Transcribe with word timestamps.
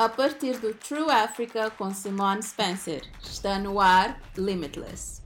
a 0.00 0.08
partir 0.08 0.58
do 0.60 0.72
True 0.72 1.10
Africa 1.10 1.70
com 1.72 1.90
Simone 1.90 2.42
Spencer. 2.42 3.02
Está 3.22 3.58
no 3.58 3.78
ar 3.78 4.18
Limitless. 4.34 5.20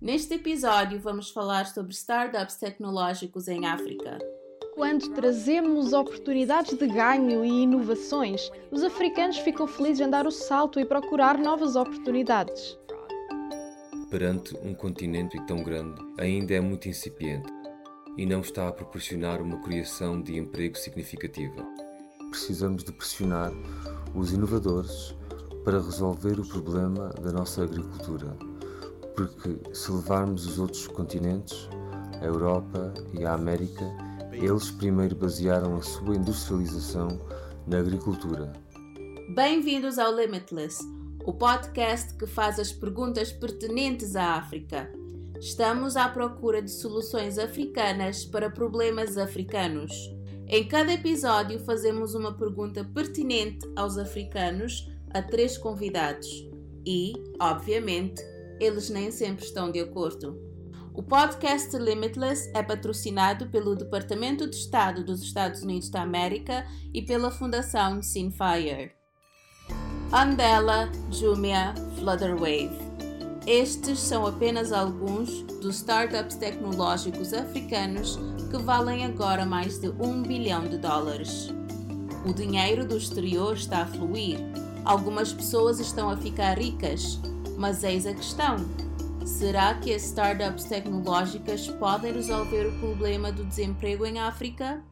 Neste 0.00 0.32
episódio 0.32 0.98
vamos 0.98 1.28
falar 1.28 1.66
sobre 1.66 1.92
startups 1.92 2.56
tecnológicos 2.56 3.48
em 3.48 3.66
África. 3.66 4.16
Quando 4.74 5.10
trazemos 5.10 5.92
oportunidades 5.92 6.78
de 6.78 6.86
ganho 6.86 7.44
e 7.44 7.64
inovações, 7.64 8.50
os 8.70 8.82
africanos 8.82 9.36
ficam 9.36 9.66
felizes 9.66 10.06
em 10.06 10.08
dar 10.08 10.26
o 10.26 10.30
salto 10.30 10.80
e 10.80 10.86
procurar 10.86 11.36
novas 11.36 11.76
oportunidades. 11.76 12.78
Perante 14.10 14.56
um 14.62 14.72
continente 14.72 15.38
tão 15.44 15.62
grande, 15.62 16.00
ainda 16.18 16.54
é 16.54 16.60
muito 16.60 16.88
incipiente 16.88 17.52
e 18.16 18.24
não 18.24 18.40
está 18.40 18.68
a 18.68 18.72
proporcionar 18.72 19.42
uma 19.42 19.60
criação 19.60 20.18
de 20.22 20.38
emprego 20.38 20.78
significativa 20.78 21.62
precisamos 22.30 22.84
de 22.84 22.92
pressionar 22.92 23.52
os 24.14 24.32
inovadores 24.32 25.14
para 25.64 25.80
resolver 25.80 26.38
o 26.40 26.46
problema 26.46 27.10
da 27.20 27.32
nossa 27.32 27.64
agricultura, 27.64 28.36
porque 29.14 29.58
se 29.74 29.92
levarmos 29.92 30.46
os 30.46 30.58
outros 30.58 30.86
continentes, 30.86 31.68
a 32.20 32.24
Europa 32.24 32.94
e 33.12 33.24
a 33.24 33.34
América, 33.34 33.84
eles 34.32 34.70
primeiro 34.70 35.14
basearam 35.16 35.76
a 35.76 35.82
sua 35.82 36.16
industrialização 36.16 37.20
na 37.66 37.78
agricultura. 37.78 38.52
Bem-vindos 39.34 39.98
ao 39.98 40.14
Limitless, 40.14 40.82
o 41.24 41.32
podcast 41.32 42.14
que 42.14 42.26
faz 42.26 42.58
as 42.58 42.72
perguntas 42.72 43.32
pertinentes 43.32 44.16
à 44.16 44.34
África. 44.34 44.90
Estamos 45.38 45.96
à 45.96 46.08
procura 46.08 46.60
de 46.62 46.70
soluções 46.70 47.38
africanas 47.38 48.24
para 48.24 48.50
problemas 48.50 49.16
africanos. 49.16 49.92
Em 50.52 50.66
cada 50.66 50.92
episódio, 50.92 51.60
fazemos 51.60 52.12
uma 52.16 52.32
pergunta 52.32 52.82
pertinente 52.82 53.70
aos 53.76 53.96
africanos 53.96 54.90
a 55.14 55.22
três 55.22 55.56
convidados 55.56 56.26
e, 56.84 57.12
obviamente, 57.40 58.20
eles 58.58 58.90
nem 58.90 59.12
sempre 59.12 59.44
estão 59.44 59.70
de 59.70 59.78
acordo. 59.78 60.36
O 60.92 61.04
podcast 61.04 61.78
Limitless 61.78 62.50
é 62.52 62.64
patrocinado 62.64 63.46
pelo 63.46 63.76
Departamento 63.76 64.50
de 64.50 64.56
Estado 64.56 65.04
dos 65.04 65.22
Estados 65.22 65.62
Unidos 65.62 65.88
da 65.88 66.02
América 66.02 66.66
e 66.92 67.00
pela 67.00 67.30
Fundação 67.30 68.02
Sinfire. 68.02 68.90
Andela, 70.12 70.90
Jumia, 71.12 71.72
Flutterwave. 71.96 72.76
Estes 73.46 74.00
são 74.00 74.26
apenas 74.26 74.72
alguns 74.72 75.42
dos 75.60 75.76
startups 75.76 76.34
tecnológicos 76.34 77.32
africanos 77.32 78.18
que 78.50 78.58
valem 78.58 79.04
agora 79.04 79.46
mais 79.46 79.78
de 79.78 79.88
um 79.88 80.22
bilhão 80.22 80.66
de 80.66 80.76
dólares. 80.76 81.54
O 82.26 82.34
dinheiro 82.34 82.84
do 82.84 82.96
exterior 82.96 83.54
está 83.54 83.82
a 83.82 83.86
fluir. 83.86 84.38
Algumas 84.84 85.32
pessoas 85.32 85.78
estão 85.78 86.10
a 86.10 86.16
ficar 86.16 86.58
ricas, 86.58 87.20
mas 87.56 87.84
eis 87.84 88.04
a 88.06 88.12
questão: 88.12 88.56
será 89.24 89.74
que 89.74 89.94
as 89.94 90.02
startups 90.02 90.64
tecnológicas 90.64 91.68
podem 91.68 92.12
resolver 92.12 92.66
o 92.66 92.78
problema 92.80 93.30
do 93.30 93.44
desemprego 93.44 94.04
em 94.04 94.18
África? 94.18 94.82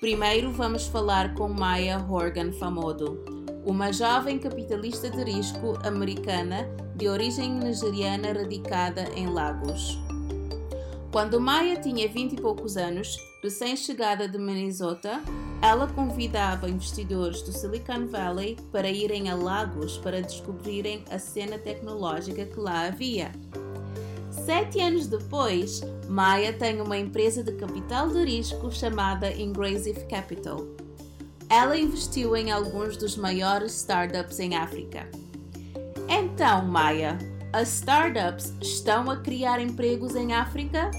Primeiro 0.00 0.50
vamos 0.50 0.86
falar 0.86 1.34
com 1.34 1.48
Maya 1.48 1.98
Horgan 1.98 2.52
Famodo, 2.52 3.22
uma 3.66 3.92
jovem 3.92 4.38
capitalista 4.38 5.10
de 5.10 5.24
risco 5.24 5.78
americana 5.84 6.68
de 6.96 7.08
origem 7.08 7.50
nigeriana 7.50 8.32
radicada 8.32 9.08
em 9.14 9.28
Lagos. 9.28 10.07
Quando 11.10 11.40
Maya 11.40 11.80
tinha 11.80 12.06
vinte 12.06 12.34
e 12.34 12.36
poucos 12.36 12.76
anos, 12.76 13.18
recém-chegada 13.42 14.28
de 14.28 14.36
Minnesota, 14.36 15.22
ela 15.62 15.86
convidava 15.86 16.68
investidores 16.68 17.40
do 17.40 17.50
Silicon 17.50 18.06
Valley 18.06 18.58
para 18.70 18.90
irem 18.90 19.30
a 19.30 19.34
Lagos 19.34 19.96
para 19.96 20.20
descobrirem 20.20 21.02
a 21.10 21.18
cena 21.18 21.58
tecnológica 21.58 22.44
que 22.44 22.60
lá 22.60 22.86
havia. 22.86 23.32
Sete 24.30 24.80
anos 24.80 25.06
depois, 25.06 25.80
Maya 26.08 26.52
tem 26.52 26.80
uma 26.80 26.98
empresa 26.98 27.42
de 27.42 27.52
capital 27.52 28.08
de 28.08 28.24
risco 28.24 28.70
chamada 28.70 29.32
Ingressive 29.32 30.04
Capital. 30.06 30.66
Ela 31.48 31.78
investiu 31.78 32.36
em 32.36 32.52
alguns 32.52 32.98
dos 32.98 33.16
maiores 33.16 33.74
startups 33.74 34.38
em 34.38 34.56
África. 34.56 35.08
Então, 36.06 36.66
Maya, 36.66 37.18
as 37.52 37.68
startups 37.68 38.52
estão 38.60 39.10
a 39.10 39.16
criar 39.16 39.60
empregos 39.60 40.14
em 40.14 40.32
África? 40.32 40.90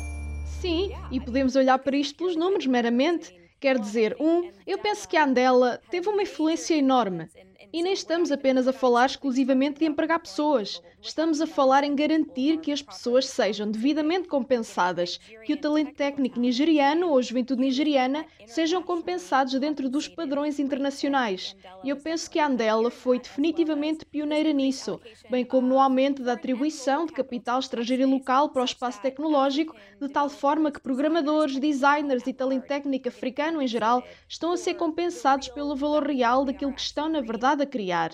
Sim, 0.59 0.91
e 1.11 1.19
podemos 1.19 1.55
olhar 1.55 1.77
para 1.79 1.95
isto 1.95 2.17
pelos 2.17 2.35
números 2.35 2.65
meramente. 2.65 3.33
Quer 3.59 3.77
dizer, 3.77 4.15
um, 4.19 4.49
eu 4.65 4.77
penso 4.79 5.07
que 5.07 5.17
a 5.17 5.25
Andela 5.25 5.81
teve 5.89 6.09
uma 6.09 6.23
influência 6.23 6.75
enorme. 6.75 7.29
E 7.71 7.83
nem 7.83 7.93
estamos 7.93 8.31
apenas 8.31 8.67
a 8.67 8.73
falar 8.73 9.05
exclusivamente 9.05 9.79
de 9.79 9.85
empregar 9.85 10.19
pessoas. 10.19 10.81
Estamos 11.01 11.39
a 11.39 11.47
falar 11.47 11.83
em 11.83 11.95
garantir 11.95 12.57
que 12.59 12.71
as 12.71 12.81
pessoas 12.81 13.27
sejam 13.27 13.69
devidamente 13.69 14.27
compensadas, 14.27 15.19
que 15.45 15.53
o 15.53 15.57
talento 15.57 15.93
técnico 15.93 16.39
nigeriano 16.39 17.09
ou 17.09 17.17
a 17.17 17.21
juventude 17.21 17.61
nigeriana 17.61 18.25
sejam 18.47 18.81
compensados 18.81 19.57
dentro 19.59 19.87
dos 19.87 20.07
padrões 20.07 20.59
internacionais. 20.59 21.55
E 21.83 21.89
eu 21.89 21.95
penso 21.95 22.29
que 22.29 22.39
a 22.39 22.47
Andela 22.47 22.89
foi 22.89 23.19
definitivamente 23.19 24.03
pioneira 24.03 24.51
nisso, 24.51 24.99
bem 25.29 25.45
como 25.45 25.67
no 25.67 25.79
aumento 25.79 26.23
da 26.23 26.33
atribuição 26.33 27.05
de 27.05 27.13
capital 27.13 27.59
estrangeiro 27.59 28.03
e 28.03 28.05
local 28.05 28.49
para 28.49 28.63
o 28.63 28.65
espaço 28.65 29.01
tecnológico, 29.01 29.75
de 30.01 30.09
tal 30.09 30.27
forma 30.27 30.71
que 30.71 30.81
programadores, 30.81 31.59
designers 31.59 32.25
e 32.25 32.33
talento 32.33 32.65
técnico 32.65 33.07
africano 33.07 33.61
em 33.61 33.67
geral 33.67 34.03
estão 34.27 34.51
a 34.51 34.57
ser 34.57 34.73
compensados 34.73 35.47
pelo 35.49 35.75
valor 35.75 36.05
real 36.05 36.43
daquilo 36.43 36.73
que 36.73 36.81
estão, 36.81 37.07
na 37.07 37.21
verdade, 37.21 37.58
a 37.61 37.65
criar. 37.65 38.11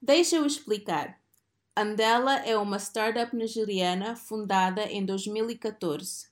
Deixa 0.00 0.36
eu 0.36 0.46
explicar. 0.46 1.18
Andela 1.76 2.36
é 2.38 2.56
uma 2.56 2.78
startup 2.78 3.34
nigeriana 3.34 4.14
fundada 4.14 4.82
em 4.84 5.04
2014. 5.04 6.28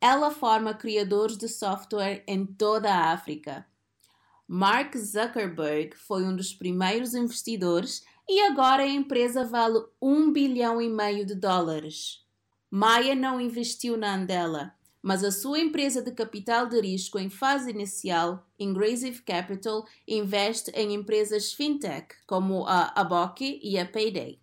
Ela 0.00 0.30
forma 0.30 0.72
criadores 0.72 1.36
de 1.36 1.48
software 1.48 2.24
em 2.26 2.46
toda 2.46 2.90
a 2.90 3.12
África. 3.12 3.66
Mark 4.48 4.96
Zuckerberg 4.96 5.94
foi 5.96 6.24
um 6.24 6.34
dos 6.34 6.54
primeiros 6.54 7.14
investidores 7.14 8.04
e 8.28 8.40
agora 8.40 8.82
a 8.82 8.88
empresa 8.88 9.44
vale 9.44 9.84
um 10.00 10.32
bilhão 10.32 10.80
e 10.80 10.88
meio 10.88 11.26
de 11.26 11.34
dólares. 11.34 12.24
Maya 12.70 13.14
não 13.14 13.40
investiu 13.40 13.96
na 13.96 14.14
Andela, 14.14 14.74
mas 15.02 15.24
a 15.24 15.30
sua 15.30 15.58
empresa 15.58 16.02
de 16.02 16.12
capital 16.12 16.66
de 16.66 16.80
risco 16.80 17.18
em 17.18 17.30
fase 17.30 17.70
inicial, 17.70 18.46
Ingressive 18.58 19.22
Capital, 19.22 19.86
investe 20.06 20.70
em 20.72 20.94
empresas 20.94 21.52
fintech 21.52 22.14
como 22.26 22.66
a 22.66 22.92
Aboki 22.94 23.58
e 23.62 23.78
a 23.78 23.86
Payday. 23.86 24.38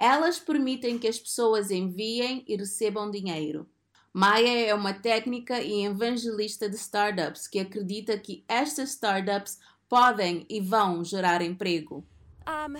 Elas 0.00 0.38
permitem 0.38 0.98
que 0.98 1.08
as 1.08 1.18
pessoas 1.18 1.70
enviem 1.70 2.44
e 2.46 2.56
recebam 2.56 3.10
dinheiro. 3.10 3.68
Maya 4.12 4.66
é 4.66 4.74
uma 4.74 4.94
técnica 4.94 5.60
e 5.60 5.84
evangelista 5.84 6.68
de 6.68 6.76
startups 6.76 7.46
que 7.46 7.60
acredita 7.60 8.18
que 8.18 8.44
estas 8.48 8.90
startups 8.90 9.58
podem 9.88 10.44
e 10.48 10.60
vão 10.60 11.04
gerar 11.04 11.42
emprego. 11.42 12.04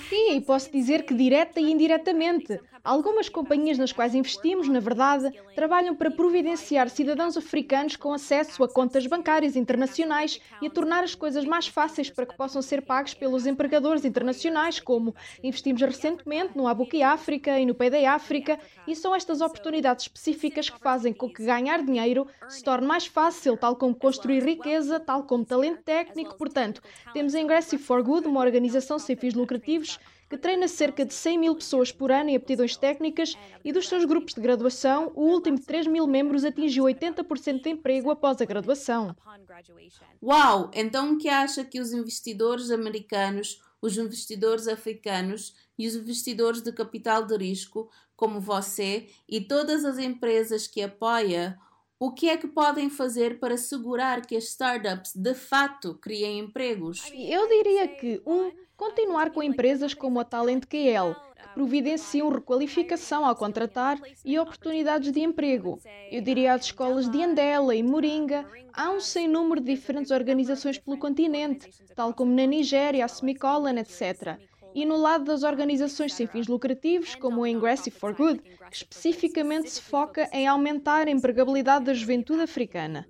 Sim, 0.08 0.40
posso 0.40 0.70
dizer 0.72 1.04
que 1.04 1.14
direta 1.14 1.60
e 1.60 1.70
indiretamente. 1.70 2.58
Algumas 2.88 3.28
companhias 3.28 3.76
nas 3.76 3.92
quais 3.92 4.14
investimos, 4.14 4.66
na 4.66 4.80
verdade, 4.80 5.30
trabalham 5.54 5.94
para 5.94 6.10
providenciar 6.10 6.88
cidadãos 6.88 7.36
africanos 7.36 7.96
com 7.96 8.14
acesso 8.14 8.64
a 8.64 8.68
contas 8.68 9.06
bancárias 9.06 9.56
internacionais 9.56 10.40
e 10.62 10.68
a 10.68 10.70
tornar 10.70 11.04
as 11.04 11.14
coisas 11.14 11.44
mais 11.44 11.68
fáceis 11.68 12.08
para 12.08 12.24
que 12.24 12.34
possam 12.34 12.62
ser 12.62 12.80
pagos 12.80 13.12
pelos 13.12 13.46
empregadores 13.46 14.06
internacionais, 14.06 14.80
como 14.80 15.14
investimos 15.42 15.82
recentemente 15.82 16.56
no 16.56 16.66
Abuki 16.66 17.02
África 17.02 17.60
e 17.60 17.66
no 17.66 17.74
Payday 17.74 18.06
África, 18.06 18.58
e 18.86 18.96
são 18.96 19.14
estas 19.14 19.42
oportunidades 19.42 20.06
específicas 20.06 20.70
que 20.70 20.80
fazem 20.80 21.12
com 21.12 21.28
que 21.28 21.44
ganhar 21.44 21.84
dinheiro 21.84 22.26
se 22.48 22.64
torne 22.64 22.86
mais 22.86 23.06
fácil, 23.06 23.58
tal 23.58 23.76
como 23.76 23.94
construir 23.94 24.42
riqueza, 24.42 24.98
tal 24.98 25.24
como 25.24 25.44
talento 25.44 25.82
técnico. 25.82 26.38
Portanto, 26.38 26.80
temos 27.12 27.34
a 27.34 27.40
Ingressive 27.40 27.82
for 27.82 28.02
Good, 28.02 28.26
uma 28.26 28.40
organização 28.40 28.98
sem 28.98 29.14
fins 29.14 29.34
lucrativos 29.34 29.98
que 30.28 30.36
treina 30.36 30.68
cerca 30.68 31.04
de 31.04 31.14
100 31.14 31.38
mil 31.38 31.54
pessoas 31.54 31.90
por 31.90 32.12
ano 32.12 32.30
em 32.30 32.36
aptidões 32.36 32.76
técnicas 32.76 33.36
e 33.64 33.72
dos 33.72 33.88
seus 33.88 34.04
grupos 34.04 34.34
de 34.34 34.40
graduação, 34.40 35.10
o 35.14 35.22
último 35.22 35.58
de 35.58 35.64
3 35.64 35.86
mil 35.86 36.06
membros 36.06 36.44
atingiu 36.44 36.84
80% 36.84 37.62
de 37.62 37.70
emprego 37.70 38.10
após 38.10 38.40
a 38.40 38.44
graduação. 38.44 39.16
Uau! 40.22 40.70
Então 40.74 41.14
o 41.14 41.18
que 41.18 41.28
acha 41.28 41.64
que 41.64 41.80
os 41.80 41.92
investidores 41.92 42.70
americanos, 42.70 43.62
os 43.80 43.96
investidores 43.96 44.68
africanos 44.68 45.54
e 45.78 45.86
os 45.86 45.94
investidores 45.94 46.60
de 46.60 46.72
capital 46.72 47.24
de 47.24 47.36
risco, 47.36 47.90
como 48.14 48.40
você 48.40 49.08
e 49.28 49.40
todas 49.40 49.84
as 49.84 49.96
empresas 49.96 50.66
que 50.66 50.82
apoia 50.82 51.56
O 52.00 52.12
que 52.12 52.28
é 52.28 52.36
que 52.36 52.46
podem 52.46 52.88
fazer 52.88 53.40
para 53.40 53.54
assegurar 53.54 54.24
que 54.24 54.36
as 54.36 54.44
startups 54.44 55.16
de 55.16 55.34
fato 55.34 55.94
criem 55.94 56.38
empregos? 56.38 57.02
Eu 57.12 57.48
diria 57.48 57.88
que, 57.88 58.22
um, 58.24 58.52
continuar 58.76 59.32
com 59.32 59.42
empresas 59.42 59.94
como 59.94 60.20
a 60.20 60.24
Talent 60.24 60.64
KL, 60.66 61.16
que 61.36 61.48
providenciam 61.54 62.28
requalificação 62.28 63.26
ao 63.26 63.34
contratar 63.34 63.98
e 64.24 64.38
oportunidades 64.38 65.10
de 65.10 65.18
emprego. 65.18 65.80
Eu 66.12 66.22
diria 66.22 66.54
às 66.54 66.66
escolas 66.66 67.10
de 67.10 67.20
Andela 67.20 67.74
e 67.74 67.82
Moringa, 67.82 68.48
há 68.72 68.90
um 68.90 69.00
sem 69.00 69.26
número 69.26 69.60
de 69.60 69.74
diferentes 69.74 70.12
organizações 70.12 70.78
pelo 70.78 70.98
continente, 70.98 71.68
tal 71.96 72.14
como 72.14 72.32
na 72.32 72.46
Nigéria, 72.46 73.04
a 73.04 73.08
Semicolon, 73.08 73.76
etc 73.76 74.38
e 74.74 74.84
no 74.84 74.96
lado 74.96 75.24
das 75.24 75.42
organizações 75.42 76.14
sem 76.14 76.26
fins 76.26 76.46
lucrativos, 76.46 77.14
como 77.14 77.40
o 77.40 77.46
Ingressive 77.46 77.96
for 77.96 78.14
Good, 78.14 78.40
que 78.70 78.76
especificamente 78.76 79.70
se 79.70 79.82
foca 79.82 80.28
em 80.32 80.46
aumentar 80.46 81.06
a 81.08 81.10
empregabilidade 81.10 81.86
da 81.86 81.94
juventude 81.94 82.42
africana. 82.42 83.08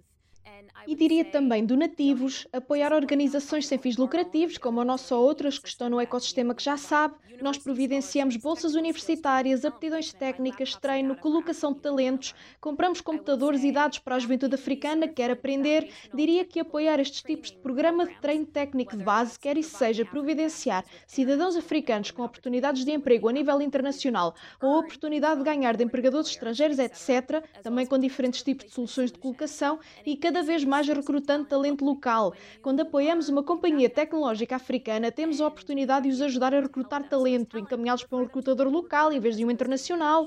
E 0.87 0.95
diria 0.95 1.25
também 1.25 1.65
donativos, 1.65 2.47
apoiar 2.53 2.93
organizações 2.93 3.67
sem 3.67 3.79
fins 3.79 3.97
lucrativos, 3.97 4.59
como 4.59 4.81
a 4.81 4.85
nossa 4.85 5.15
ou 5.15 5.25
outras 5.25 5.59
que 5.59 5.69
estão 5.69 5.89
no 5.89 6.01
ecossistema 6.01 6.55
que 6.55 6.63
já 6.63 6.77
sabe. 6.77 7.15
Nós 7.41 7.57
providenciamos 7.57 8.37
bolsas 8.37 8.75
universitárias, 8.75 9.65
aptidões 9.65 10.13
técnicas, 10.13 10.75
treino, 10.75 11.15
colocação 11.17 11.73
de 11.73 11.81
talentos, 11.81 12.35
compramos 12.61 13.01
computadores 13.01 13.63
e 13.63 13.71
dados 13.71 13.99
para 13.99 14.17
a 14.17 14.19
juventude 14.19 14.57
africana 14.57 15.07
que 15.07 15.15
quer 15.15 15.31
aprender. 15.31 15.89
Diria 16.13 16.45
que 16.45 16.59
apoiar 16.59 16.99
estes 16.99 17.23
tipos 17.23 17.51
de 17.51 17.59
programa 17.59 18.07
de 18.07 18.15
treino 18.21 18.47
técnico 18.47 18.97
de 18.97 19.05
base, 19.05 19.39
quer 19.39 19.57
isso 19.57 19.77
seja 19.77 20.05
providenciar 20.05 20.85
cidadãos 21.07 21.55
africanos 21.55 22.11
com 22.11 22.23
oportunidades 22.23 22.85
de 22.85 22.91
emprego 22.91 23.29
a 23.29 23.33
nível 23.33 23.61
internacional 23.63 24.35
ou 24.61 24.75
a 24.75 24.79
oportunidade 24.79 25.39
de 25.39 25.45
ganhar 25.45 25.77
de 25.77 25.85
empregadores 25.85 26.31
estrangeiros, 26.31 26.79
etc., 26.79 27.45
também 27.63 27.87
com 27.87 27.99
diferentes 27.99 28.43
tipos 28.43 28.67
de 28.67 28.73
soluções 28.73 29.13
de 29.13 29.19
colocação 29.19 29.79
e 30.05 30.17
cada 30.17 30.43
vez 30.43 30.58
mais 30.65 30.87
recrutando 30.89 31.47
talento 31.47 31.85
local. 31.85 32.35
Quando 32.63 32.81
apoiamos 32.81 33.29
uma 33.29 33.43
companhia 33.43 33.89
tecnológica 33.89 34.57
africana, 34.57 35.11
temos 35.11 35.41
a 35.41 35.47
oportunidade 35.47 36.09
de 36.09 36.15
os 36.15 36.21
ajudar 36.21 36.55
a 36.55 36.61
recrutar 36.61 37.09
talento, 37.09 37.59
encaminhá-los 37.59 38.05
para 38.05 38.19
um 38.19 38.23
recrutador 38.23 38.69
local 38.69 39.13
em 39.13 39.21
vez 39.21 39.37
de 39.37 39.45
um 39.45 39.51
internacional. 39.51 40.27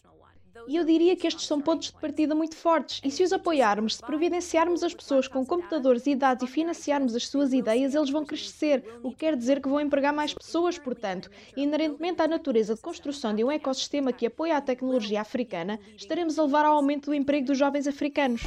E 0.68 0.76
eu 0.76 0.86
diria 0.86 1.16
que 1.16 1.28
estes 1.28 1.46
são 1.46 1.60
pontos 1.60 1.88
de 1.88 2.00
partida 2.00 2.36
muito 2.36 2.56
fortes, 2.56 3.02
e 3.04 3.10
se 3.10 3.24
os 3.24 3.34
apoiarmos, 3.34 3.96
se 3.96 4.02
providenciarmos 4.02 4.84
as 4.84 4.94
pessoas 4.94 5.28
com 5.28 5.46
computadores 5.46 6.06
e 6.06 6.16
dados 6.16 6.48
e 6.48 6.52
financiarmos 6.52 7.16
as 7.16 7.28
suas 7.28 7.52
ideias, 7.52 7.96
eles 7.96 8.10
vão 8.10 8.26
crescer, 8.26 8.84
o 9.02 9.10
que 9.10 9.18
quer 9.18 9.36
dizer 9.36 9.62
que 9.62 9.70
vão 9.70 9.80
empregar 9.80 10.14
mais 10.14 10.34
pessoas, 10.34 10.78
portanto. 10.78 11.30
Inerentemente 11.58 12.22
à 12.22 12.28
natureza 12.28 12.76
de 12.76 12.82
construção 12.82 13.34
de 13.34 13.44
um 13.44 13.52
ecossistema 13.52 14.14
que 14.14 14.28
apoia 14.28 14.58
a 14.58 14.62
tecnologia 14.62 15.22
africana, 15.22 15.80
estaremos 15.96 16.38
a 16.38 16.44
levar 16.44 16.66
ao 16.66 16.76
aumento 16.76 17.08
do 17.08 17.16
emprego 17.16 17.48
dos 17.48 17.58
jovens 17.58 17.88
africanos. 17.88 18.44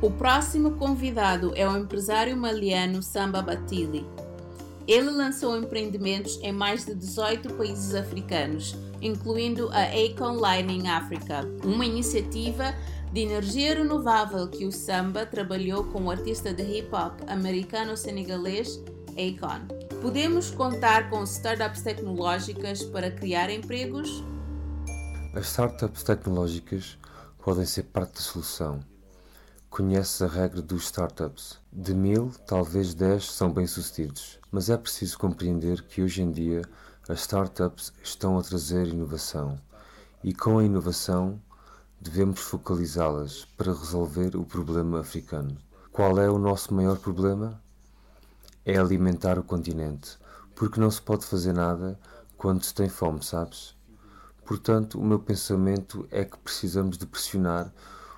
O 0.00 0.12
próximo 0.12 0.76
convidado 0.76 1.52
é 1.56 1.68
o 1.68 1.76
empresário 1.76 2.36
maliano 2.36 3.02
Samba 3.02 3.42
Batili. 3.42 4.06
Ele 4.86 5.10
lançou 5.10 5.58
empreendimentos 5.58 6.38
em 6.40 6.52
mais 6.52 6.86
de 6.86 6.94
18 6.94 7.54
países 7.54 7.96
africanos, 7.96 8.76
incluindo 9.02 9.68
a 9.70 9.82
Acon 9.82 10.38
Lining 10.38 10.86
Africa, 10.86 11.40
uma 11.64 11.84
iniciativa 11.84 12.72
de 13.12 13.22
energia 13.22 13.74
renovável 13.74 14.46
que 14.46 14.64
o 14.64 14.70
Samba 14.70 15.26
trabalhou 15.26 15.82
com 15.82 16.04
o 16.04 16.10
artista 16.12 16.54
de 16.54 16.62
hip 16.62 16.94
hop 16.94 17.20
americano-senegalês 17.26 18.80
Akon. 19.16 19.66
Podemos 20.00 20.48
contar 20.52 21.10
com 21.10 21.24
startups 21.24 21.82
tecnológicas 21.82 22.84
para 22.84 23.10
criar 23.10 23.50
empregos? 23.50 24.22
As 25.34 25.48
startups 25.48 26.04
tecnológicas 26.04 26.96
podem 27.42 27.66
ser 27.66 27.82
parte 27.82 28.14
da 28.14 28.20
solução 28.20 28.78
Conheces 29.70 30.22
a 30.22 30.26
regra 30.26 30.62
dos 30.62 30.84
startups. 30.84 31.58
De 31.70 31.94
mil, 31.94 32.32
talvez 32.46 32.94
dez 32.94 33.30
são 33.30 33.52
bem-sucedidos. 33.52 34.40
Mas 34.50 34.70
é 34.70 34.76
preciso 34.76 35.18
compreender 35.18 35.82
que 35.82 36.02
hoje 36.02 36.22
em 36.22 36.32
dia 36.32 36.62
as 37.08 37.20
startups 37.20 37.92
estão 38.02 38.38
a 38.38 38.42
trazer 38.42 38.86
inovação. 38.88 39.60
E 40.24 40.32
com 40.32 40.58
a 40.58 40.64
inovação 40.64 41.40
devemos 42.00 42.40
focalizá-las 42.40 43.44
para 43.56 43.72
resolver 43.72 44.36
o 44.36 44.44
problema 44.44 45.00
africano. 45.00 45.56
Qual 45.92 46.18
é 46.18 46.28
o 46.28 46.38
nosso 46.38 46.72
maior 46.74 46.96
problema? 46.96 47.62
É 48.64 48.78
alimentar 48.78 49.38
o 49.38 49.44
continente, 49.44 50.18
porque 50.56 50.80
não 50.80 50.90
se 50.90 51.02
pode 51.02 51.24
fazer 51.26 51.52
nada 51.52 51.98
quando 52.36 52.64
se 52.64 52.74
tem 52.74 52.88
fome, 52.88 53.22
sabes? 53.22 53.76
Portanto, 54.44 54.98
o 54.98 55.04
meu 55.04 55.18
pensamento 55.18 56.08
é 56.10 56.24
que 56.24 56.38
precisamos 56.38 56.96
de 56.96 57.06
pressionar 57.06 57.72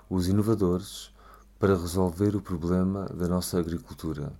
os 0.09 0.29
inovadores, 0.29 1.13
para 1.61 1.77
resolver 1.77 2.35
o 2.35 2.41
problema 2.41 3.05
da 3.05 3.29
nossa 3.29 3.59
agricultura, 3.59 4.33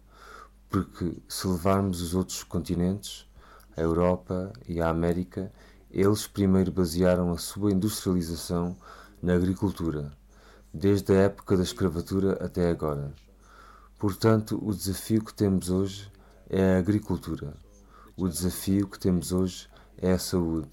porque 0.71 1.19
se 1.29 1.47
levarmos 1.47 2.01
os 2.01 2.15
outros 2.15 2.43
continentes, 2.43 3.29
a 3.77 3.83
Europa 3.83 4.51
e 4.67 4.81
a 4.81 4.89
América, 4.89 5.53
eles 5.91 6.27
primeiro 6.27 6.73
basearam 6.73 7.31
a 7.31 7.37
sua 7.37 7.73
industrialização 7.73 8.75
na 9.23 9.35
agricultura, 9.35 10.11
desde 10.73 11.13
a 11.13 11.17
época 11.17 11.59
da 11.59 11.63
escravatura 11.63 12.43
até 12.43 12.71
agora. 12.71 13.13
Portanto, 13.99 14.59
o 14.63 14.75
desafio 14.75 15.23
que 15.23 15.35
temos 15.35 15.69
hoje 15.69 16.11
é 16.49 16.77
a 16.77 16.79
agricultura. 16.79 17.53
O 18.17 18.29
desafio 18.29 18.89
que 18.89 18.99
temos 18.99 19.31
hoje 19.31 19.69
é 19.99 20.13
a 20.13 20.19
saúde. 20.19 20.71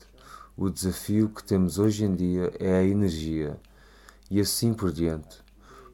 O 0.55 0.69
desafio 0.69 1.27
que 1.27 1.43
temos 1.43 1.77
hoje 1.77 2.05
em 2.05 2.15
dia 2.15 2.53
é 2.57 2.77
a 2.77 2.83
energia. 2.85 3.59
E 4.31 4.39
assim 4.39 4.73
por 4.73 4.93
diante. 4.93 5.45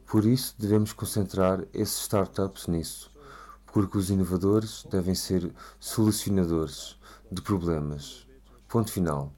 Por 0.05 0.25
isso, 0.25 0.55
devemos 0.59 0.93
concentrar 0.93 1.65
esses 1.73 1.99
startups 2.03 2.67
nisso, 2.67 3.11
porque 3.65 3.97
os 3.97 4.09
inovadores 4.09 4.83
devem 4.89 5.15
ser 5.15 5.53
solucionadores 5.79 6.99
de 7.31 7.41
problemas. 7.41 8.27
Ponto 8.67 8.91
final. 8.91 9.33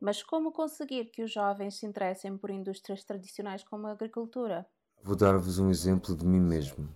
Mas 0.00 0.22
como 0.22 0.52
conseguir 0.52 1.06
que 1.06 1.22
os 1.22 1.32
jovens 1.32 1.78
se 1.78 1.86
interessem 1.86 2.36
por 2.36 2.50
indústrias 2.50 3.04
tradicionais 3.04 3.64
como 3.64 3.86
a 3.86 3.92
agricultura? 3.92 4.66
Vou 5.02 5.16
dar-vos 5.16 5.58
um 5.58 5.70
exemplo 5.70 6.16
de 6.16 6.24
mim 6.24 6.40
mesmo. 6.40 6.88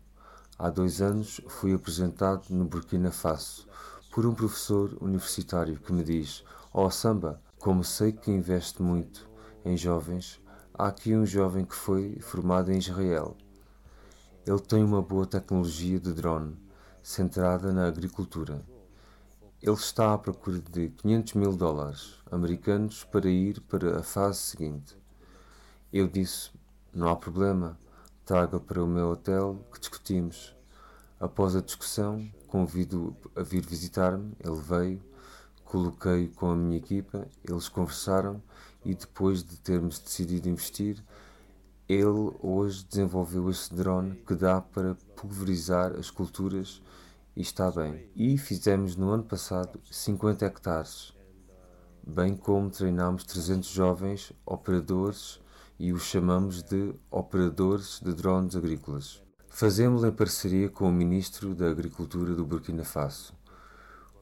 Há 0.58 0.70
dois 0.70 1.00
anos 1.00 1.40
fui 1.48 1.72
apresentado 1.72 2.48
no 2.50 2.64
Burkina 2.64 3.10
Faso 3.10 3.68
por 4.12 4.26
um 4.26 4.34
professor 4.34 4.96
universitário 5.00 5.80
que 5.80 5.92
me 5.92 6.04
diz: 6.04 6.44
Oh 6.72 6.90
Samba, 6.90 7.40
como 7.58 7.82
sei 7.84 8.12
que 8.12 8.30
investe 8.30 8.82
muito 8.82 9.28
em 9.64 9.76
jovens, 9.76 10.40
Há 10.74 10.86
aqui 10.86 11.14
um 11.14 11.26
jovem 11.26 11.66
que 11.66 11.74
foi 11.74 12.18
formado 12.20 12.72
em 12.72 12.78
Israel. 12.78 13.36
Ele 14.46 14.58
tem 14.58 14.82
uma 14.82 15.02
boa 15.02 15.26
tecnologia 15.26 16.00
de 16.00 16.14
drone, 16.14 16.56
centrada 17.02 17.70
na 17.74 17.86
agricultura. 17.86 18.64
Ele 19.60 19.76
está 19.76 20.14
à 20.14 20.18
procura 20.18 20.60
de 20.60 20.88
500 20.88 21.34
mil 21.34 21.54
dólares 21.54 22.14
americanos 22.30 23.04
para 23.04 23.28
ir 23.28 23.60
para 23.60 23.98
a 23.98 24.02
fase 24.02 24.38
seguinte. 24.38 24.96
Eu 25.92 26.08
disse: 26.08 26.50
Não 26.94 27.06
há 27.10 27.16
problema, 27.16 27.78
traga 28.24 28.58
para 28.58 28.82
o 28.82 28.86
meu 28.86 29.10
hotel 29.10 29.62
que 29.74 29.78
discutimos. 29.78 30.56
Após 31.20 31.54
a 31.54 31.60
discussão, 31.60 32.26
convido 32.46 33.14
a 33.36 33.42
vir 33.42 33.60
visitar-me. 33.60 34.34
Ele 34.40 34.60
veio, 34.60 35.02
coloquei-o 35.66 36.30
com 36.30 36.50
a 36.50 36.56
minha 36.56 36.78
equipa, 36.78 37.28
eles 37.46 37.68
conversaram 37.68 38.42
e 38.84 38.94
depois 38.94 39.42
de 39.42 39.56
termos 39.58 39.98
decidido 39.98 40.48
investir, 40.48 41.02
ele 41.88 42.32
hoje 42.40 42.84
desenvolveu 42.88 43.50
este 43.50 43.74
drone 43.74 44.16
que 44.26 44.34
dá 44.34 44.60
para 44.60 44.94
pulverizar 45.16 45.92
as 45.92 46.10
culturas 46.10 46.80
e 47.36 47.42
está 47.42 47.70
bem. 47.70 48.08
E 48.14 48.38
fizemos 48.38 48.96
no 48.96 49.10
ano 49.10 49.24
passado 49.24 49.80
50 49.90 50.46
hectares, 50.46 51.12
bem 52.06 52.36
como 52.36 52.70
treinámos 52.70 53.24
300 53.24 53.68
jovens 53.68 54.32
operadores 54.46 55.40
e 55.78 55.92
os 55.92 56.04
chamamos 56.04 56.62
de 56.62 56.94
operadores 57.10 58.00
de 58.00 58.12
drones 58.14 58.56
agrícolas. 58.56 59.22
Fazemos 59.48 60.02
em 60.02 60.10
parceria 60.10 60.68
com 60.68 60.88
o 60.88 60.92
Ministro 60.92 61.54
da 61.54 61.68
Agricultura 61.68 62.34
do 62.34 62.44
Burkina 62.44 62.84
Faso. 62.84 63.34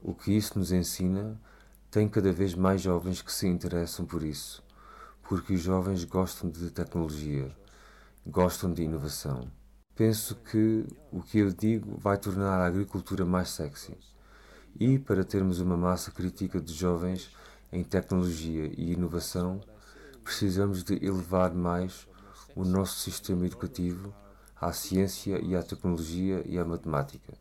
O 0.01 0.13
que 0.13 0.35
isso 0.35 0.57
nos 0.57 0.71
ensina 0.71 1.39
tem 1.91 2.07
cada 2.07 2.31
vez 2.31 2.55
mais 2.55 2.81
jovens 2.81 3.21
que 3.21 3.33
se 3.33 3.45
interessam 3.45 4.05
por 4.05 4.23
isso, 4.23 4.63
porque 5.27 5.53
os 5.53 5.59
jovens 5.59 6.05
gostam 6.05 6.49
de 6.49 6.71
tecnologia, 6.71 7.53
gostam 8.25 8.71
de 8.71 8.83
inovação. 8.83 9.51
Penso 9.93 10.35
que 10.35 10.85
o 11.11 11.21
que 11.21 11.39
eu 11.39 11.51
digo 11.51 11.97
vai 11.97 12.17
tornar 12.17 12.61
a 12.61 12.65
agricultura 12.65 13.25
mais 13.25 13.49
sexy. 13.49 13.97
E 14.79 14.97
para 14.97 15.25
termos 15.25 15.59
uma 15.59 15.75
massa 15.75 16.11
crítica 16.11 16.61
de 16.61 16.73
jovens 16.73 17.29
em 17.73 17.83
tecnologia 17.83 18.71
e 18.77 18.93
inovação, 18.93 19.59
precisamos 20.23 20.85
de 20.85 20.93
elevar 21.05 21.53
mais 21.53 22.07
o 22.55 22.63
nosso 22.63 22.99
sistema 22.99 23.45
educativo 23.45 24.15
à 24.55 24.71
ciência 24.71 25.41
e 25.43 25.57
à 25.57 25.61
tecnologia 25.61 26.41
e 26.45 26.57
à 26.57 26.63
matemática. 26.63 27.33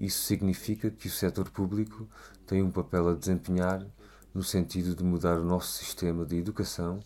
Isso 0.00 0.22
significa 0.22 0.90
que 0.90 1.08
o 1.08 1.10
setor 1.10 1.50
público 1.50 2.08
tem 2.46 2.62
um 2.62 2.70
papel 2.70 3.10
a 3.10 3.14
desempenhar 3.14 3.86
no 4.32 4.42
sentido 4.42 4.94
de 4.94 5.04
mudar 5.04 5.38
o 5.38 5.44
nosso 5.44 5.72
sistema 5.72 6.24
de 6.24 6.36
educação 6.36 7.00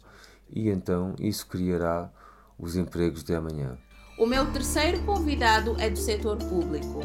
e 0.49 0.69
então 0.69 1.15
isso 1.19 1.47
criará 1.49 2.09
os 2.57 2.77
empregos 2.77 3.25
de 3.25 3.35
amanhã. 3.35 3.77
O 4.17 4.27
meu 4.27 4.51
terceiro 4.53 5.03
convidado 5.03 5.75
é 5.81 5.91
do 5.91 5.99
setor 5.99 6.37
público. 6.37 7.01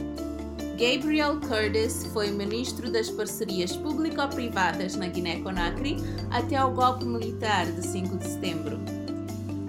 Gabriel 0.79 1.39
Curtis 1.41 2.05
foi 2.13 2.29
ministro 2.29 2.91
das 2.91 3.09
parcerias 3.09 3.75
público-privadas 3.75 4.95
na 4.95 5.07
Guiné-Conakry 5.07 5.97
até 6.29 6.55
ao 6.55 6.71
golpe 6.71 7.03
militar 7.03 7.65
de 7.65 7.85
5 7.85 8.17
de 8.17 8.27
setembro. 8.27 8.79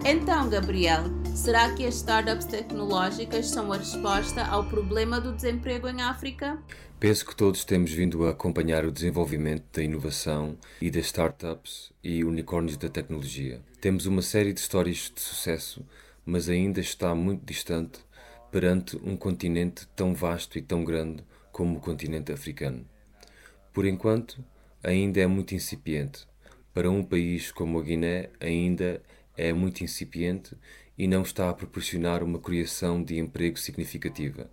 Então, 0.05 0.49
Gabriel, 0.49 1.20
será 1.41 1.73
que 1.73 1.87
as 1.87 1.95
startups 1.95 2.45
tecnológicas 2.45 3.49
são 3.49 3.73
a 3.73 3.79
resposta 3.79 4.45
ao 4.45 4.69
problema 4.69 5.19
do 5.19 5.33
desemprego 5.33 5.89
em 5.89 6.03
África? 6.03 6.63
Penso 6.99 7.25
que 7.25 7.35
todos 7.35 7.65
temos 7.65 7.91
vindo 7.91 8.27
a 8.27 8.31
acompanhar 8.31 8.85
o 8.85 8.93
desenvolvimento 8.93 9.65
da 9.73 9.83
inovação 9.83 10.59
e 10.83 10.91
das 10.91 11.07
startups 11.07 11.93
e 12.05 12.23
unicórnios 12.25 12.77
da 12.77 12.91
tecnologia. 12.91 13.63
Temos 13.81 14.05
uma 14.05 14.21
série 14.21 14.53
de 14.53 14.61
histórias 14.61 15.11
de 15.15 15.19
sucesso, 15.19 15.83
mas 16.27 16.51
ainda 16.51 16.79
está 16.79 17.15
muito 17.15 17.43
distante 17.47 18.01
perante 18.53 18.99
um 19.03 19.17
continente 19.17 19.89
tão 19.97 20.13
vasto 20.13 20.59
e 20.59 20.63
tão 20.63 20.85
grande 20.85 21.25
como 21.51 21.79
o 21.79 21.81
continente 21.81 22.31
africano. 22.31 22.85
Por 23.73 23.87
enquanto, 23.87 24.45
ainda 24.83 25.19
é 25.19 25.27
muito 25.27 25.55
incipiente. 25.55 26.29
Para 26.75 26.91
um 26.91 27.03
país 27.03 27.51
como 27.51 27.79
a 27.79 27.83
Guiné, 27.83 28.29
ainda 28.39 29.01
é 29.39 29.55
muito 29.55 29.83
incipiente 29.83 30.55
e 31.01 31.07
não 31.07 31.23
está 31.23 31.49
a 31.49 31.55
proporcionar 31.55 32.23
uma 32.23 32.39
criação 32.39 33.03
de 33.03 33.19
emprego 33.19 33.59
significativa. 33.59 34.51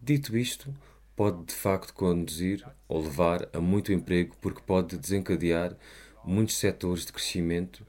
Dito 0.00 0.38
isto, 0.38 0.74
pode 1.14 1.44
de 1.44 1.52
facto 1.52 1.92
conduzir 1.92 2.66
ou 2.88 3.02
levar 3.02 3.46
a 3.52 3.60
muito 3.60 3.92
emprego 3.92 4.34
porque 4.40 4.62
pode 4.62 4.96
desencadear 4.96 5.76
muitos 6.24 6.56
setores 6.56 7.04
de 7.04 7.12
crescimento, 7.12 7.86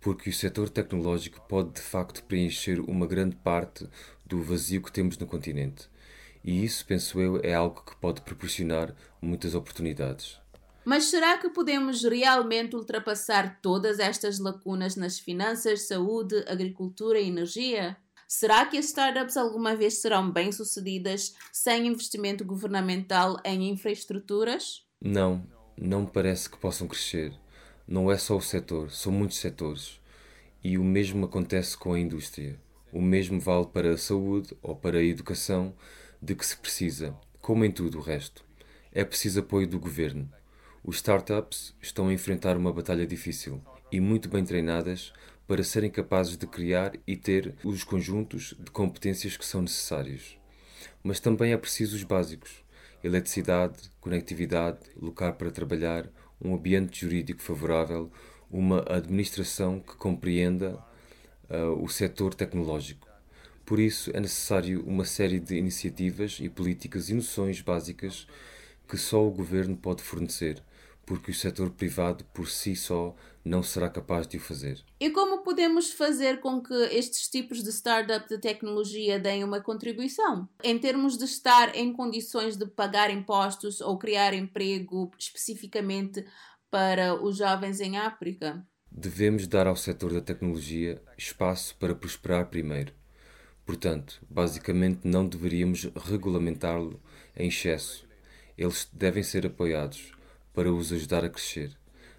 porque 0.00 0.30
o 0.30 0.32
setor 0.32 0.70
tecnológico 0.70 1.40
pode 1.48 1.72
de 1.72 1.80
facto 1.80 2.22
preencher 2.22 2.78
uma 2.78 3.04
grande 3.04 3.34
parte 3.34 3.84
do 4.24 4.40
vazio 4.40 4.80
que 4.80 4.92
temos 4.92 5.18
no 5.18 5.26
continente. 5.26 5.90
E 6.44 6.64
isso, 6.64 6.86
penso 6.86 7.20
eu, 7.20 7.40
é 7.42 7.52
algo 7.52 7.82
que 7.82 7.96
pode 7.96 8.20
proporcionar 8.20 8.94
muitas 9.20 9.56
oportunidades. 9.56 10.41
Mas 10.84 11.04
será 11.04 11.38
que 11.38 11.48
podemos 11.48 12.02
realmente 12.02 12.74
ultrapassar 12.74 13.60
todas 13.62 14.00
estas 14.00 14.40
lacunas 14.40 14.96
nas 14.96 15.18
finanças, 15.18 15.86
saúde, 15.86 16.44
agricultura 16.48 17.20
e 17.20 17.28
energia? 17.28 17.96
Será 18.26 18.66
que 18.66 18.76
as 18.76 18.86
startups 18.86 19.36
alguma 19.36 19.76
vez 19.76 20.00
serão 20.00 20.30
bem-sucedidas 20.30 21.34
sem 21.52 21.86
investimento 21.86 22.44
governamental 22.44 23.36
em 23.44 23.68
infraestruturas? 23.68 24.84
Não, 25.00 25.46
não 25.76 26.04
parece 26.04 26.50
que 26.50 26.58
possam 26.58 26.88
crescer. 26.88 27.32
Não 27.86 28.10
é 28.10 28.16
só 28.16 28.36
o 28.36 28.42
setor, 28.42 28.90
são 28.90 29.12
muitos 29.12 29.36
setores. 29.38 30.00
E 30.64 30.78
o 30.78 30.82
mesmo 30.82 31.26
acontece 31.26 31.76
com 31.76 31.92
a 31.92 31.98
indústria. 31.98 32.58
O 32.92 33.00
mesmo 33.00 33.38
vale 33.40 33.66
para 33.66 33.92
a 33.92 33.98
saúde 33.98 34.56
ou 34.62 34.74
para 34.74 34.98
a 34.98 35.04
educação, 35.04 35.74
de 36.20 36.34
que 36.34 36.46
se 36.46 36.56
precisa, 36.56 37.14
como 37.40 37.64
em 37.64 37.70
tudo 37.70 37.98
o 37.98 38.02
resto. 38.02 38.44
É 38.92 39.04
preciso 39.04 39.40
apoio 39.40 39.66
do 39.66 39.78
governo. 39.78 40.30
Os 40.84 40.96
startups 40.96 41.72
estão 41.80 42.08
a 42.08 42.12
enfrentar 42.12 42.56
uma 42.56 42.72
batalha 42.72 43.06
difícil 43.06 43.62
e 43.92 44.00
muito 44.00 44.28
bem 44.28 44.44
treinadas 44.44 45.12
para 45.46 45.62
serem 45.62 45.88
capazes 45.88 46.36
de 46.36 46.44
criar 46.44 46.94
e 47.06 47.16
ter 47.16 47.54
os 47.62 47.84
conjuntos 47.84 48.52
de 48.58 48.68
competências 48.72 49.36
que 49.36 49.46
são 49.46 49.62
necessários. 49.62 50.36
Mas 51.00 51.20
também 51.20 51.52
é 51.52 51.56
preciso 51.56 51.94
os 51.94 52.02
básicos: 52.02 52.64
eletricidade, 53.04 53.78
conectividade, 54.00 54.80
lugar 55.00 55.34
para 55.34 55.52
trabalhar, 55.52 56.10
um 56.40 56.52
ambiente 56.52 57.02
jurídico 57.02 57.42
favorável, 57.42 58.10
uma 58.50 58.84
administração 58.88 59.78
que 59.78 59.94
compreenda 59.94 60.76
uh, 61.48 61.80
o 61.80 61.88
setor 61.88 62.34
tecnológico. 62.34 63.06
Por 63.64 63.78
isso, 63.78 64.10
é 64.12 64.18
necessário 64.18 64.82
uma 64.84 65.04
série 65.04 65.38
de 65.38 65.54
iniciativas 65.54 66.38
e 66.40 66.48
políticas 66.48 67.08
e 67.08 67.14
noções 67.14 67.60
básicas 67.60 68.26
que 68.88 68.96
só 68.96 69.24
o 69.24 69.30
governo 69.30 69.76
pode 69.76 70.02
fornecer, 70.02 70.60
porque 71.04 71.30
o 71.30 71.34
setor 71.34 71.70
privado 71.70 72.24
por 72.32 72.48
si 72.48 72.76
só 72.76 73.14
não 73.44 73.62
será 73.62 73.90
capaz 73.90 74.26
de 74.26 74.36
o 74.36 74.40
fazer. 74.40 74.84
E 75.00 75.10
como 75.10 75.42
podemos 75.42 75.92
fazer 75.92 76.40
com 76.40 76.62
que 76.62 76.74
estes 76.74 77.28
tipos 77.28 77.62
de 77.62 77.70
startup 77.70 78.28
de 78.28 78.38
tecnologia 78.38 79.18
deem 79.18 79.42
uma 79.42 79.60
contribuição? 79.60 80.48
Em 80.62 80.78
termos 80.78 81.18
de 81.18 81.24
estar 81.24 81.74
em 81.74 81.92
condições 81.92 82.56
de 82.56 82.66
pagar 82.66 83.10
impostos 83.10 83.80
ou 83.80 83.98
criar 83.98 84.32
emprego 84.32 85.10
especificamente 85.18 86.24
para 86.70 87.20
os 87.20 87.36
jovens 87.36 87.80
em 87.80 87.98
África? 87.98 88.64
Devemos 88.90 89.46
dar 89.46 89.66
ao 89.66 89.76
setor 89.76 90.12
da 90.12 90.20
tecnologia 90.20 91.02
espaço 91.18 91.74
para 91.76 91.94
prosperar 91.94 92.48
primeiro. 92.48 92.92
Portanto, 93.64 94.20
basicamente 94.28 95.00
não 95.04 95.26
deveríamos 95.26 95.84
regulamentá-lo 95.96 97.02
em 97.36 97.48
excesso. 97.48 98.06
Eles 98.56 98.88
devem 98.92 99.22
ser 99.22 99.46
apoiados 99.46 100.12
para 100.52 100.72
os 100.72 100.92
ajudar 100.92 101.24
a 101.24 101.28
crescer. 101.28 101.70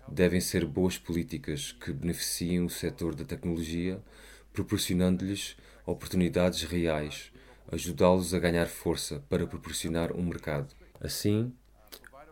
Devem 0.08 0.42
ser 0.42 0.66
boas 0.66 0.98
políticas 0.98 1.72
que 1.72 1.94
beneficiem 1.94 2.63
o 2.63 2.70
setor 2.70 3.16
da 3.16 3.24
tecnologia, 3.24 4.02
proporcionando-lhes 4.52 5.56
oportunidades 5.86 6.63
reais, 6.63 7.32
ajudá-los 7.72 8.34
a 8.34 8.40
ganhar 8.40 8.68
força 8.68 9.24
para 9.30 9.48
proporcionar 9.48 10.12
um 10.12 10.24
mercado. 10.24 10.74
Assim, 11.00 11.54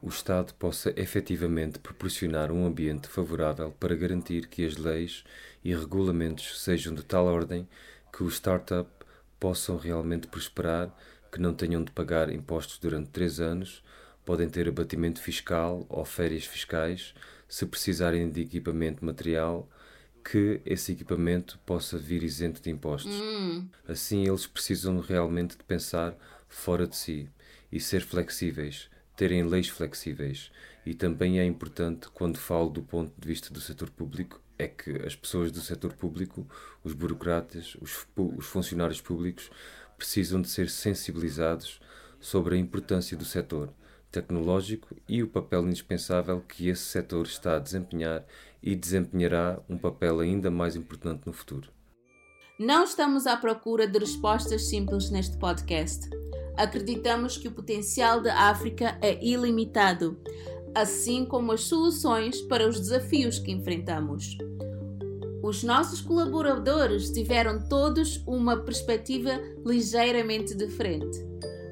o 0.02 0.10
Estado 0.10 0.54
possa 0.56 0.92
efetivamente 0.96 1.78
proporcionar 1.80 2.52
um 2.52 2.66
ambiente 2.66 3.08
favorável 3.08 3.72
para 3.80 3.96
garantir 3.96 4.48
que 4.48 4.66
as 4.66 4.76
leis 4.76 5.24
e 5.64 5.76
regulamentos 5.76 6.62
sejam 6.62 6.94
de 6.94 7.04
tal 7.04 7.26
ordem 7.26 7.68
que 8.12 8.24
os 8.24 8.36
startup 8.36 8.90
possam 9.40 9.78
realmente 9.78 10.28
prosperar, 10.28 10.96
que 11.32 11.40
não 11.40 11.54
tenham 11.54 11.84
de 11.84 11.92
pagar 11.92 12.32
impostos 12.32 12.78
durante 12.78 13.10
três 13.10 13.40
anos, 13.40 13.84
podem 14.26 14.50
ter 14.50 14.68
abatimento 14.68 15.22
fiscal 15.22 15.86
ou 15.90 16.06
férias 16.06 16.46
fiscais 16.46 17.14
se 17.48 17.66
precisarem 17.66 18.30
de 18.30 18.42
equipamento 18.42 19.04
material 19.04 19.70
que 20.24 20.62
esse 20.66 20.92
equipamento 20.92 21.60
possa 21.66 21.98
vir 21.98 22.24
isento 22.24 22.62
de 22.62 22.70
impostos. 22.70 23.14
Hum. 23.14 23.68
Assim, 23.88 24.28
eles 24.28 24.46
precisam 24.46 25.00
realmente 25.00 25.58
de 25.58 25.64
pensar 25.64 26.16
fora 26.48 26.88
de 26.88 26.96
si 26.96 27.30
e 27.72 27.80
ser 27.80 28.02
flexíveis, 28.02 28.90
terem 29.16 29.44
leis 29.44 29.68
flexíveis. 29.68 30.52
E 30.86 30.94
também 30.94 31.40
é 31.40 31.46
importante, 31.46 32.08
quando 32.10 32.38
falo 32.38 32.70
do 32.70 32.82
ponto 32.82 33.12
de 33.20 33.28
vista 33.28 33.54
do 33.54 33.60
setor 33.60 33.90
público, 33.90 34.40
é 34.58 34.68
que 34.68 34.92
as 35.06 35.16
pessoas 35.16 35.52
do 35.52 35.60
setor 35.60 35.94
público, 35.94 36.48
os 36.84 36.94
burocratas, 36.94 37.76
os, 37.82 38.06
os 38.16 38.46
funcionários 38.46 39.02
públicos, 39.02 39.50
precisam 39.98 40.42
de 40.42 40.50
ser 40.50 40.70
sensibilizados 40.70 41.80
sobre 42.20 42.56
a 42.56 42.58
importância 42.58 43.18
do 43.18 43.26
setor 43.26 43.74
tecnológico 44.12 44.96
e 45.08 45.24
o 45.24 45.28
papel 45.28 45.66
indispensável 45.66 46.42
que 46.42 46.68
esse 46.68 46.84
setor 46.84 47.26
está 47.26 47.56
a 47.56 47.60
desempenhar 47.60 48.26
e 48.62 48.76
desempenhará 48.76 49.60
um 49.70 49.78
papel 49.78 50.20
ainda 50.20 50.52
mais 50.52 50.76
importante 50.76 51.22
no 51.26 51.34
futuro. 51.34 51.70
Não 52.60 52.84
estamos 52.84 53.26
à 53.26 53.36
procura 53.36 53.88
de 53.88 53.98
respostas 53.98 54.68
simples 54.70 55.10
neste 55.10 55.38
podcast. 55.38 56.08
Acreditamos 56.56 57.38
que 57.38 57.48
o 57.48 57.52
potencial 57.52 58.22
da 58.22 58.50
África 58.50 58.98
é 59.02 59.24
ilimitado, 59.24 60.20
assim 60.76 61.26
como 61.26 61.54
as 61.54 61.62
soluções 61.62 62.40
para 62.42 62.68
os 62.68 62.80
desafios 62.80 63.40
que 63.40 63.52
enfrentamos. 63.52 64.38
Os 65.42 65.64
nossos 65.64 66.02
colaboradores 66.02 67.10
tiveram 67.10 67.68
todos 67.68 68.22
uma 68.28 68.58
perspectiva 68.58 69.42
ligeiramente 69.66 70.54
diferente. 70.54 71.31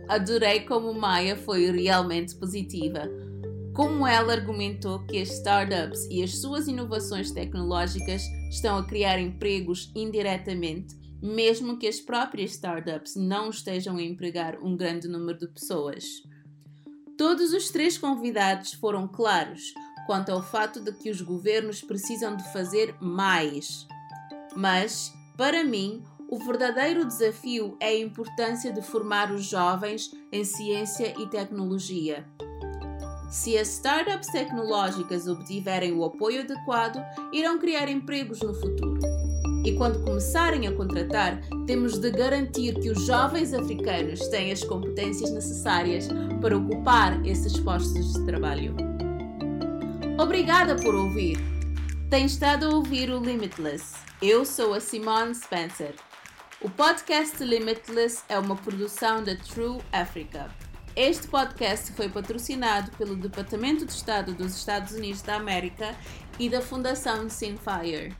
Adorei 0.09 0.61
como 0.61 0.93
Maia 0.93 1.37
foi 1.37 1.71
realmente 1.71 2.35
positiva. 2.35 3.09
Como 3.73 4.05
ela 4.05 4.33
argumentou 4.33 5.05
que 5.05 5.21
as 5.21 5.29
startups 5.29 6.05
e 6.09 6.21
as 6.21 6.41
suas 6.41 6.67
inovações 6.67 7.31
tecnológicas 7.31 8.23
estão 8.49 8.77
a 8.77 8.85
criar 8.85 9.19
empregos 9.19 9.89
indiretamente 9.95 10.99
mesmo 11.21 11.77
que 11.77 11.87
as 11.87 11.99
próprias 11.99 12.51
startups 12.51 13.15
não 13.15 13.49
estejam 13.49 13.97
a 13.97 14.01
empregar 14.01 14.57
um 14.63 14.75
grande 14.75 15.07
número 15.07 15.37
de 15.37 15.47
pessoas. 15.47 16.05
Todos 17.17 17.51
os 17.51 17.69
três 17.69 17.97
convidados 17.97 18.73
foram 18.73 19.07
claros 19.07 19.73
quanto 20.07 20.31
ao 20.31 20.41
fato 20.41 20.79
de 20.79 20.93
que 20.93 21.09
os 21.09 21.21
governos 21.21 21.81
precisam 21.81 22.35
de 22.35 22.43
fazer 22.53 22.95
mais. 23.01 23.85
Mas, 24.55 25.13
para 25.37 25.63
mim, 25.63 26.01
o 26.29 26.37
verdadeiro 26.37 27.05
desafio 27.05 27.75
é 27.79 27.87
a 27.87 27.99
importância 27.99 28.71
de 28.71 28.83
formar 28.83 29.31
os 29.31 29.45
jovens 29.45 30.11
em 30.31 30.43
ciência 30.43 31.15
e 31.17 31.25
tecnologia. 31.25 32.23
Se 33.31 33.57
as 33.57 33.67
startups 33.69 34.31
tecnológicas 34.31 35.27
obtiverem 35.27 35.91
o 35.93 36.03
apoio 36.03 36.41
adequado, 36.41 37.03
irão 37.33 37.57
criar 37.57 37.89
empregos 37.89 38.41
no 38.41 38.53
futuro. 38.53 38.99
E 39.65 39.73
quando 39.73 40.03
começarem 40.03 40.67
a 40.67 40.71
contratar, 40.71 41.41
temos 41.65 41.97
de 41.97 42.11
garantir 42.11 42.79
que 42.79 42.89
os 42.89 43.05
jovens 43.05 43.51
africanos 43.53 44.19
têm 44.27 44.51
as 44.51 44.63
competências 44.63 45.31
necessárias 45.31 46.07
para 46.39 46.57
ocupar 46.57 47.25
esses 47.25 47.59
postos 47.59 48.13
de 48.13 48.25
trabalho. 48.25 48.75
Obrigada 50.19 50.75
por 50.75 50.93
ouvir. 50.93 51.37
Tem 52.09 52.25
estado 52.25 52.67
a 52.67 52.75
ouvir 52.75 53.09
o 53.09 53.19
Limitless. 53.19 53.95
Eu 54.21 54.45
sou 54.45 54.73
a 54.73 54.79
Simone 54.79 55.33
Spencer. 55.33 55.93
O 56.61 56.69
podcast 56.69 57.41
Limitless 57.41 58.21
é 58.27 58.37
uma 58.37 58.53
produção 58.53 59.23
da 59.23 59.33
True 59.33 59.79
Africa. 59.93 60.53
Este 60.93 61.25
podcast 61.29 61.93
foi 61.93 62.09
patrocinado 62.09 62.91
pelo 62.97 63.15
Departamento 63.15 63.85
de 63.85 63.93
Estado 63.93 64.33
dos 64.33 64.57
Estados 64.57 64.91
Unidos 64.91 65.21
da 65.21 65.37
América 65.37 65.95
e 66.37 66.49
da 66.49 66.59
Fundação 66.59 67.29
Sinfire. 67.29 68.13